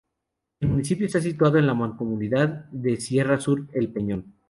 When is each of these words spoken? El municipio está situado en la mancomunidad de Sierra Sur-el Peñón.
El 0.59 0.69
municipio 0.69 1.05
está 1.05 1.21
situado 1.21 1.59
en 1.59 1.67
la 1.67 1.75
mancomunidad 1.75 2.65
de 2.71 2.97
Sierra 2.97 3.39
Sur-el 3.39 3.93
Peñón. 3.93 4.33